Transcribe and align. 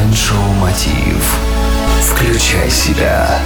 Майншоу 0.00 0.54
Мотив. 0.58 1.38
Включай 2.02 2.70
себя. 2.70 3.38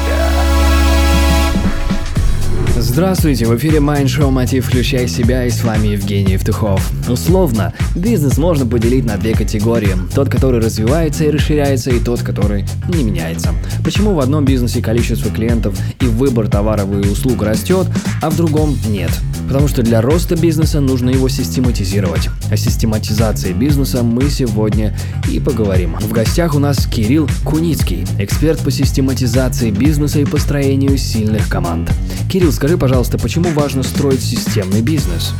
Здравствуйте, 2.76 3.46
в 3.46 3.57
эфире 3.57 3.78
Mind 3.78 4.04
Show 4.04 4.30
Мотив 4.30 4.67
«Включай 4.67 5.08
себя» 5.08 5.46
и 5.46 5.50
с 5.50 5.64
вами 5.64 5.88
Евгений 5.88 6.34
Евтухов. 6.34 6.80
Условно, 7.08 7.72
бизнес 7.96 8.38
можно 8.38 8.66
поделить 8.66 9.04
на 9.04 9.16
две 9.16 9.34
категории. 9.34 9.96
Тот, 10.14 10.29
который 10.29 10.61
развивается 10.61 11.25
и 11.25 11.30
расширяется, 11.30 11.90
и 11.90 11.98
тот, 11.98 12.22
который 12.22 12.64
не 12.89 13.02
меняется. 13.02 13.52
Почему 13.82 14.14
в 14.14 14.21
одном 14.21 14.45
бизнесе 14.45 14.80
количество 14.80 15.32
клиентов 15.32 15.77
и 16.00 16.07
выбор 16.07 16.48
товаров 16.48 16.89
и 16.93 17.09
услуг 17.09 17.43
растет, 17.43 17.89
а 18.23 18.30
в 18.30 18.36
другом 18.36 18.79
нет? 18.86 19.11
Потому 19.46 19.68
что 19.68 19.82
для 19.82 20.00
роста 20.00 20.36
бизнеса 20.36 20.80
нужно 20.80 21.11
его 21.11 21.29
систематизировать. 21.29 22.29
О 22.50 22.56
систематизации 22.56 23.52
бизнеса 23.52 24.02
мы 24.02 24.30
сегодня 24.30 24.96
и 25.30 25.40
поговорим. 25.40 25.96
В 26.00 26.12
гостях 26.12 26.54
у 26.54 26.58
нас 26.58 26.86
Кирилл 26.86 27.29
Куницкий, 27.44 28.07
эксперт 28.18 28.61
по 28.61 28.70
систематизации 28.70 29.70
бизнеса 29.70 30.20
и 30.20 30.25
построению 30.25 30.96
сильных 30.96 31.48
команд. 31.48 31.90
Кирилл, 32.30 32.53
скажи, 32.53 32.79
пожалуйста, 32.79 33.19
почему 33.19 33.51
важно 33.51 33.83
строить 33.83 34.23
системный 34.23 34.83
бизнес? 34.83 35.33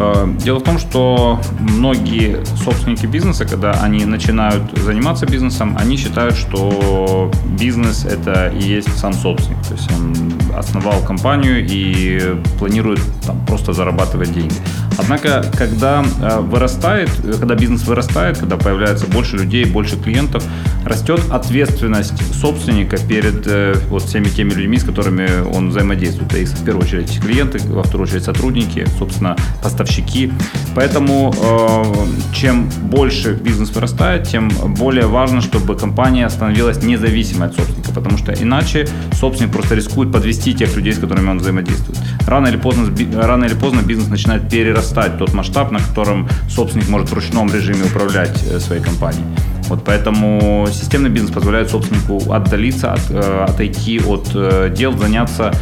Э, 0.00 0.28
дело 0.38 0.60
в 0.60 0.62
том, 0.62 0.78
что 0.78 1.40
многие 1.58 2.44
собственники 2.64 3.06
бизнеса, 3.06 3.44
когда 3.44 3.72
они 3.72 4.04
начинают 4.04 4.62
заниматься 4.78 5.26
бизнесом, 5.26 5.76
они 5.76 5.96
считают, 5.96 6.36
что 6.36 7.30
бизнес 7.58 8.04
это 8.04 8.48
и 8.48 8.62
есть 8.62 8.96
сам 8.96 9.12
собственник. 9.12 9.60
То 9.66 9.74
есть 9.74 9.90
он 9.92 10.14
основал 10.56 11.02
компанию 11.02 11.66
и 11.68 12.36
планирует 12.58 13.00
там, 13.26 13.44
просто 13.46 13.72
зарабатывать 13.72 14.32
деньги. 14.32 14.54
Однако, 14.98 15.44
когда 15.56 16.04
э, 16.20 16.40
вырастает, 16.40 17.08
когда 17.38 17.54
бизнес 17.54 17.86
вырастает, 17.86 18.38
когда 18.38 18.56
появляется 18.56 19.06
больше 19.06 19.36
людей, 19.36 19.64
больше 19.64 19.96
клиентов, 19.96 20.44
растет 20.84 21.20
ответственность 21.30 22.34
собственника 22.34 22.96
перед 22.98 23.46
э, 23.46 23.74
вот 23.88 24.02
всеми 24.02 24.24
теми 24.24 24.50
людьми, 24.50 24.76
с 24.76 24.84
которыми 24.84 25.28
он 25.54 25.70
взаимодействует. 25.70 26.34
И 26.34 26.44
в 26.44 26.64
первую 26.64 26.84
очередь 26.84 27.20
клиенты, 27.20 27.60
во 27.68 27.84
вторую 27.84 28.08
очередь 28.08 28.24
сотрудники, 28.24 28.86
собственно, 28.98 29.36
поставщики. 29.62 30.32
Поэтому 30.74 31.32
э, 31.32 32.34
чем 32.34 32.68
больше 32.82 33.34
бизнес 33.34 33.70
вырастает, 33.70 34.26
тем 34.26 34.48
более 34.48 35.06
важно, 35.06 35.40
чтобы 35.40 35.76
компания 35.76 36.28
становилась 36.28 36.82
независимой 36.82 37.48
от 37.48 37.54
собственника, 37.54 37.92
потому 37.92 38.18
что 38.18 38.32
иначе 38.32 38.88
собственник 39.12 39.52
просто 39.52 39.76
рискует 39.76 40.12
подвести 40.12 40.54
тех 40.54 40.74
людей, 40.76 40.92
с 40.92 40.98
которыми 40.98 41.30
он 41.30 41.38
взаимодействует. 41.38 41.98
Рано 42.28 42.48
или 42.48 42.58
поздно, 42.58 42.92
рано 43.22 43.46
или 43.46 43.54
поздно 43.54 43.80
бизнес 43.80 44.08
начинает 44.08 44.50
перерастать 44.50 45.16
тот 45.16 45.32
масштаб, 45.32 45.70
на 45.70 45.78
котором 45.78 46.28
собственник 46.50 46.88
может 46.88 47.08
в 47.08 47.14
ручном 47.14 47.50
режиме 47.50 47.84
управлять 47.86 48.42
э, 48.44 48.60
своей 48.60 48.82
компанией. 48.82 49.24
Вот 49.68 49.82
поэтому 49.84 50.66
системный 50.70 51.08
бизнес 51.08 51.30
позволяет 51.30 51.70
собственнику 51.70 52.30
отдалиться, 52.30 52.92
от, 52.92 53.10
э, 53.10 53.46
отойти 53.48 53.98
от 54.00 54.28
э, 54.34 54.70
дел, 54.76 54.96
заняться 54.98 55.52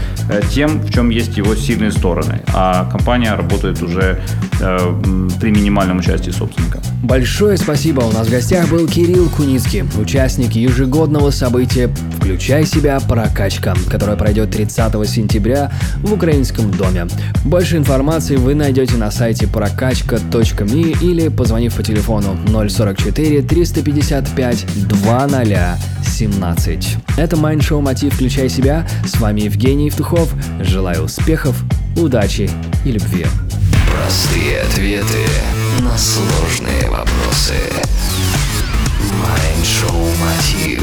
тем, 0.50 0.80
в 0.80 0.92
чем 0.92 1.10
есть 1.10 1.36
его 1.36 1.54
сильные 1.54 1.92
стороны. 1.92 2.42
А 2.52 2.90
компания 2.90 3.32
работает 3.32 3.80
уже 3.80 4.20
при 4.58 5.50
минимальном 5.50 5.98
участии 5.98 6.30
собственника. 6.30 6.80
Большое 7.02 7.56
спасибо. 7.58 8.00
У 8.00 8.12
нас 8.12 8.26
в 8.26 8.30
гостях 8.30 8.68
был 8.68 8.88
Кирилл 8.88 9.28
Куницкий, 9.28 9.84
участник 10.00 10.52
ежегодного 10.52 11.30
события 11.30 11.88
«Включай 12.36 12.66
себя. 12.66 13.00
Прокачка», 13.00 13.74
которое 13.90 14.14
пройдет 14.14 14.50
30 14.50 15.08
сентября 15.08 15.72
в 16.02 16.12
Украинском 16.12 16.70
доме. 16.70 17.06
Больше 17.46 17.78
информации 17.78 18.36
вы 18.36 18.54
найдете 18.54 18.96
на 18.96 19.10
сайте 19.10 19.46
прокачка.ми 19.46 20.94
или 21.00 21.28
позвонив 21.28 21.74
по 21.74 21.82
телефону 21.82 22.36
044 22.46 23.40
350 23.40 24.34
55 24.34 24.66
2017. 24.86 26.96
Это 27.16 27.36
Майншоу 27.38 27.80
Мотив 27.80 28.12
«Включай 28.12 28.50
себя». 28.50 28.86
С 29.06 29.18
вами 29.18 29.40
Евгений 29.40 29.86
Евтухов. 29.86 30.34
Желаю 30.60 31.04
успехов, 31.04 31.56
удачи 31.96 32.50
и 32.84 32.92
любви. 32.92 33.24
Простые 33.90 34.60
ответы 34.60 35.24
на 35.80 35.96
сложные 35.96 36.90
вопросы. 36.90 37.54
Майншоу 39.22 40.10
Мотив. 40.20 40.82